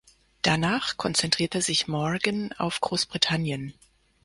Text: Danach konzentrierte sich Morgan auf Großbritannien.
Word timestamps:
Danach 0.41 0.97
konzentrierte 0.97 1.61
sich 1.61 1.87
Morgan 1.87 2.51
auf 2.53 2.81
Großbritannien. 2.81 3.75